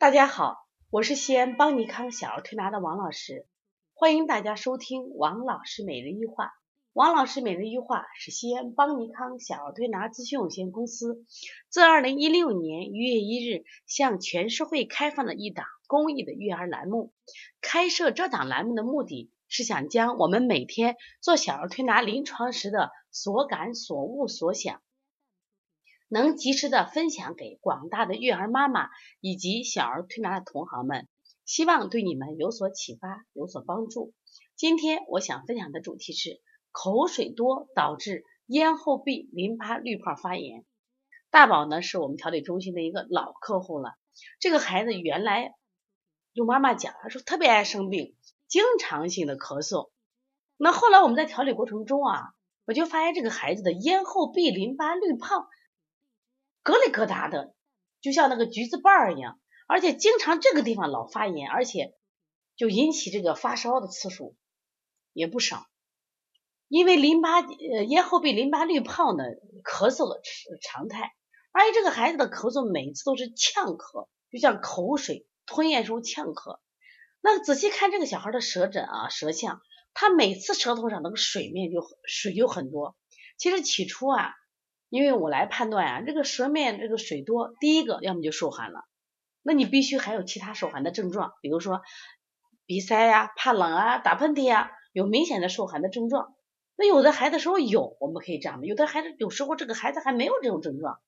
[0.00, 0.56] 大家好，
[0.88, 3.46] 我是西安邦尼康小儿推拿的王老师，
[3.92, 6.52] 欢迎大家收听王老师每日一话。
[6.94, 11.26] 王老师每日一话是西安邦尼康小儿推拿咨询有限公司
[11.68, 17.12] 自二零一六年一月一日向全社会开放的一档公益的育儿栏目。
[17.60, 24.80] 开设这档栏目的目的是想将我们每天做小儿推拿临床时的所感所悟所想。
[26.12, 28.88] 能及时的分享给广大的育儿妈妈
[29.20, 31.06] 以及小儿推拿的同行们，
[31.44, 34.12] 希望对你们有所启发，有所帮助。
[34.56, 36.40] 今天我想分享的主题是
[36.72, 40.64] 口水多导致咽后壁淋巴滤泡发炎。
[41.30, 43.94] 大宝呢是我们调理中心的一个老客户了，
[44.40, 45.54] 这个孩子原来
[46.32, 48.16] 用妈妈讲，他说特别爱生病，
[48.48, 49.90] 经常性的咳嗽。
[50.56, 52.34] 那后来我们在调理过程中啊，
[52.66, 55.48] 我就发现这个孩子的咽后壁淋巴滤泡。
[56.62, 57.54] 疙里疙瘩的，
[58.00, 61.94] 就像那个橘子瓣儿一样，而且经常这个地方老发炎，而且
[62.56, 64.36] 就引起这个发烧的次数
[65.12, 65.66] 也不少。
[66.68, 69.24] 因为淋巴呃咽后壁淋巴滤泡呢，
[69.64, 70.20] 咳嗽的
[70.60, 71.14] 常态，
[71.52, 76.60] 而且这个孩子的咳嗽每次都是呛咳，就像口水吞咽时候呛咳。
[77.22, 79.62] 那仔细看这个小孩的舌诊啊，舌象，
[79.94, 82.96] 他每次舌头上那个水面就水就很多。
[83.38, 84.34] 其实起初啊。
[84.90, 88.84] 因为我来判断啊，这个舌面这个水多，第一个要么就受寒了，
[89.42, 91.80] 那你必须还有其他受寒的症状，比如说
[92.66, 96.34] 鼻塞呀、怕冷啊、打喷嚏啊，有明显的受寒的症状。
[96.76, 100.98] 那有的孩子说有，我们可以这样的；有的孩子有时候这个孩子还没有这种症状，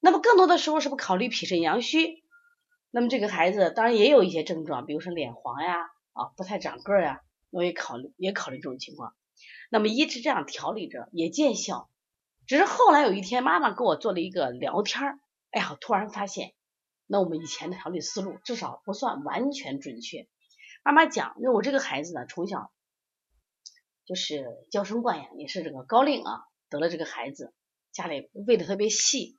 [0.00, 2.22] 那么更多的时候是不是考虑脾肾阳虚？
[2.90, 5.76] 那么这个孩子当然也有一些症状，比如说脸黄呀、
[6.12, 9.14] 啊不太长个呀，我也考虑也考虑这种情况。
[9.70, 11.88] 那么一直这样调理着也见效。
[12.46, 15.18] 只是后来有一天，妈妈跟我做了一个聊天儿，
[15.50, 16.54] 哎呀，突然发现，
[17.06, 20.28] 那我们以前的调理思路至少不算完全准确。
[20.84, 22.70] 妈妈讲，因为我这个孩子呢，从小
[24.04, 27.52] 就是娇生惯养，也是这个高龄啊，得了这个孩子，
[27.90, 29.36] 家里喂的特别细。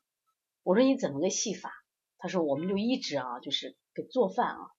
[0.64, 1.72] 我说你怎么个细法？
[2.18, 4.72] 他说我们就一直啊，就是给做饭啊，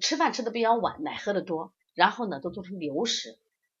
[0.00, 3.36] 吃饭吃的比较晚，奶喝的多，然后呢都做成流食，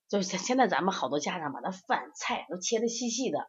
[0.08, 3.48] 就是现在咱们好多家长把那饭菜都切的细细的。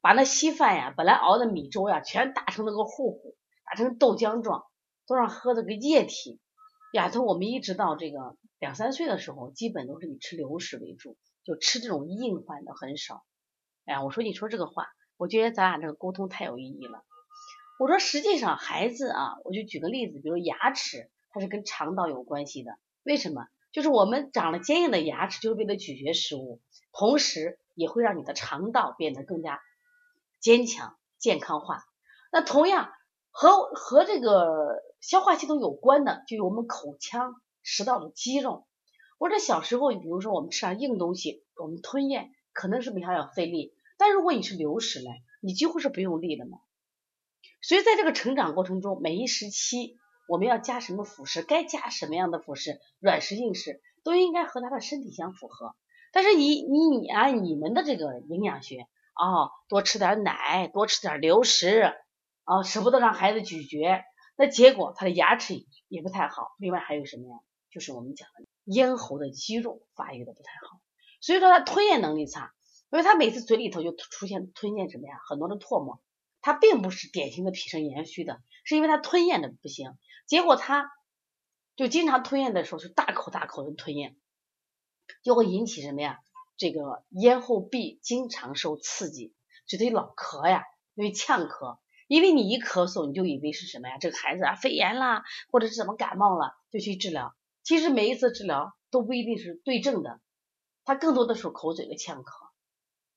[0.00, 4.64] 把那稀饭呀，本来熬的米粥呀，全打成那个糊糊，打成豆浆状，
[5.06, 6.40] 都让喝这个液体。
[6.92, 13.24] 丫头，我们一直到这个两三岁的时候，基本都是以吃流食为主，就吃这种硬饭的很少。
[13.84, 17.04] 哎呀，我说你说这个话，我觉得咱俩这个沟通太有意义了。
[17.78, 22.72] 我说实际上孩子啊，我就举个例子，比如牙齿，它是跟肠道有关系的。
[23.02, 23.46] 为什么？
[23.70, 26.60] 就是我们长了坚硬的牙齿，就是为了咀嚼食物，
[26.92, 29.60] 同时也会让你的肠道变得更加。
[30.40, 31.84] 坚强健康化，
[32.30, 32.92] 那同样
[33.30, 38.66] 和和这个消化系统有关的，就有我们口腔食道的肌肉。
[39.18, 45.10] 或者小时候，你比如说我们吃点硬东西，我们吞咽可能是比较要费力，但如果你是流食呢，
[45.42, 46.58] 你几乎是不用力的嘛。
[47.60, 49.96] 所以在这个成长过程中，每一时期
[50.28, 55.74] 我们要加什么辅食，该加什么样的辅食，软食硬食都应该和他的身体相符合。
[56.12, 58.86] 但是以你你按你们的这个营养学。
[59.18, 61.92] 哦，多吃点奶，多吃点流食，
[62.44, 64.04] 啊，舍不得让孩子咀嚼，
[64.36, 66.54] 那结果他的牙齿也不太好。
[66.58, 67.36] 另外还有什么呀？
[67.70, 70.80] 就是我们讲的咽喉的肌肉发育的不太好，
[71.20, 72.54] 所以说他吞咽能力差，
[72.90, 76.00] 因为他每次嘴里头就出现吞咽什么呀，很多的唾沫，
[76.40, 80.90] 他并不是典型的脾肾阳虚的，是因为他吞咽的不行，结果他
[81.76, 84.16] 就经常吞咽的时候是大口大口的吞咽，
[85.22, 86.20] 就会引起什么呀？
[86.58, 89.32] 这个咽后壁经常受刺激，
[89.66, 90.64] 就得老咳呀，
[90.94, 91.78] 因为呛咳。
[92.08, 93.98] 因为你一咳嗽，你就以为是什么呀？
[93.98, 97.34] 这个孩子啊肺炎啦，或者是怎么感冒了，就去治疗。
[97.62, 100.20] 其实每一次治疗都不一定是对症的，
[100.84, 102.32] 他更多的时候口嘴的呛咳。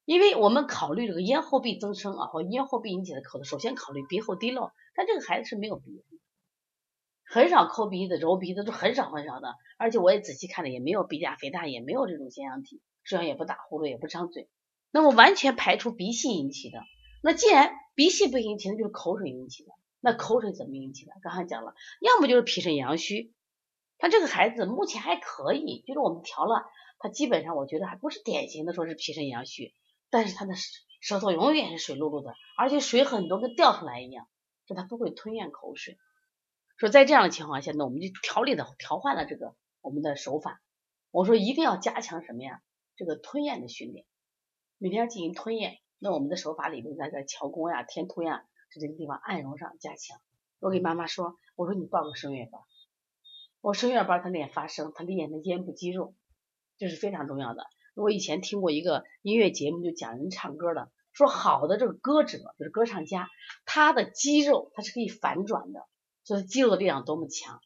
[0.03, 6.03] 因为我们考虑这个咽后壁增生啊，或咽后壁引起的咳嗽，首先考虑鼻后滴漏，但这个孩子是没有鼻，
[7.23, 9.55] 很少抠鼻子、揉鼻子，都很少很少的。
[9.77, 12.81] 而且我也仔细看了，也没有鼻甲肥大，也没有这种腺样体。
[13.11, 14.47] 这样也不打呼噜，也不张嘴，
[14.89, 16.79] 那么完全排除鼻息引起的。
[17.21, 19.71] 那既然鼻息不引起，那就是口水引起的。
[19.99, 21.11] 那口水怎么引起的？
[21.21, 23.33] 刚才讲了，要么就是脾肾阳虚。
[23.97, 26.63] 他这个孩子目前还可以，就是我们调了，
[26.99, 29.73] 他基本上我觉得还不是典型的说是脾肾阳虚，
[30.09, 30.53] 但是他的
[31.01, 34.25] 舌头永远是水漉漉的，而且水很多，跟掉出来一样，
[34.65, 35.97] 就他不会吞咽口水。
[36.77, 40.61] 说在这样的情况下，那我们就调理的调换了这个我们的手法。
[41.11, 42.63] 我说一定要加强什么呀？
[43.01, 44.05] 这个吞咽的训练，
[44.77, 45.79] 每天要进行吞咽。
[45.97, 50.19] 那我们的手法里面，在这桥弓呀、天突呀，在这个地方按揉上加强。
[50.59, 52.61] 我给妈妈说，我说你报个声乐班，
[53.59, 56.13] 我声乐班他练发声，他练的咽部肌肉，
[56.77, 57.65] 这是非常重要的。
[57.95, 63.29] 我以前听过一个音乐节目，就讲人唱歌的，说好的这个歌者就是歌唱家，
[63.65, 65.87] 他的肌肉他是可以反转的，
[66.23, 67.61] 所以肌肉的力量多么强。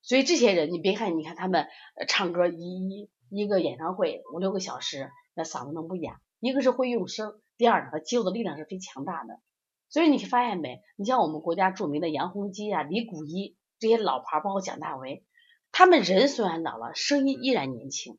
[0.00, 1.66] 所以这些人，你别看你看他们
[2.06, 6.20] 唱歌一一一个演唱会五六个小时，那嗓子能不哑？
[6.40, 9.40] 一个是会用声，第二呢，他肌肉的力量是非常强大的。
[9.88, 10.82] 所以你发现没？
[10.96, 15.24] 你像我们国家著名的杨洪基啊、李谷一这些老牌，包括蒋大为，
[15.72, 18.18] 他们人虽然老了，声音依然年轻。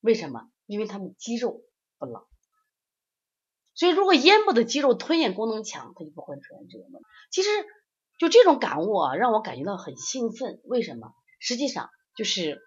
[0.00, 0.48] 为什么？
[0.66, 1.62] 因为他们肌肉
[1.98, 2.24] 不老。
[3.74, 6.98] 所以如果咽部的肌肉吞咽功能强，它就不会出现这个问题。
[7.30, 7.48] 其实
[8.18, 10.60] 就这种感悟啊，让我感觉到很兴奋。
[10.64, 11.14] 为什么？
[11.38, 12.60] 实际上就是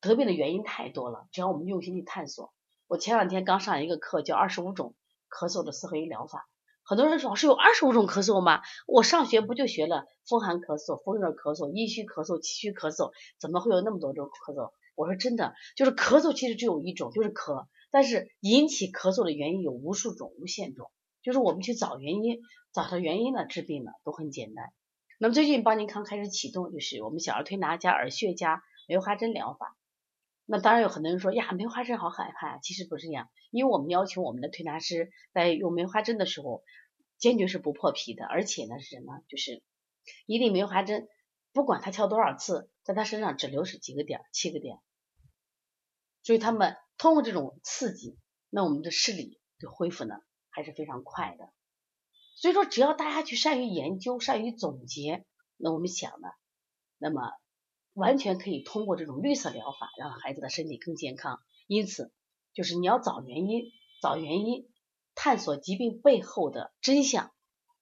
[0.00, 2.52] 得病的原因太多了，只要我们用心去探索。
[2.86, 4.94] 我前两天刚上一个课，叫二十五种
[5.28, 6.48] 咳嗽的四合一疗法。
[6.82, 8.62] 很多人说老师有二十五种咳嗽吗？
[8.88, 14.72] 我上学不就学了风寒咳嗽、风热咳嗽、阴虚咳嗽、气虚咳嗽，怎么会有那么多种咳嗽？
[14.96, 20.90] 我说真的，就是咳嗽其实只有一种，就是咳，但是引起咳嗽的原因有无数种、无限种，
[21.22, 22.40] 就是我们去找原因，
[22.72, 24.72] 找到原因呢，治病呢都很简单。
[25.18, 29.76] 那么最近邦尼康开始启动，就是我们小儿推拿加耳穴加梅花针疗法。
[30.52, 36.64] 那当然有很多人说呀，梅花针好害怕呀，其实不是这样，因为我们要求我们的推拿师在用梅花针的时候，
[37.18, 39.20] 坚决是不破皮的，而且呢是什么？
[39.28, 39.62] 就是
[40.26, 41.06] 一粒梅花针，
[41.52, 44.80] 不管他敲多少次，在他身上只留是几个点，七个点。
[46.24, 48.18] 所以他们通过这种刺激，
[48.48, 50.16] 那我们的视力的恢复呢
[50.48, 51.52] 还是非常快的。
[52.34, 55.24] 所以说，只要大家去善于研究、善于总结，
[55.56, 56.28] 那我们想呢，
[56.98, 57.30] 那么。
[57.94, 61.40] 完全可以通过这种绿色疗法让孩子的身体更健康。
[61.66, 62.12] 因此，
[62.52, 63.70] 就是你要找原因，
[64.02, 64.68] 找原因，
[65.14, 67.30] 探索疾病背后的真相。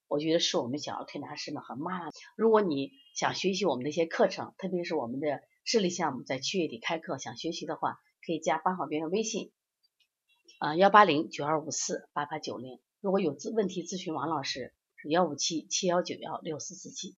[0.09, 2.11] 我觉得是我们小儿推拿师们和妈妈。
[2.35, 9.53] 如果你想学习我们的一些课程，特别是我们的视力项目，在七月底开课，想学习的话，可以加八号编的微信
[10.59, 12.81] 啊幺八零九二五四八八九零。
[13.03, 14.73] 如果有咨问题咨询王老师，
[15.11, 17.15] 幺五七七幺九幺六四四七。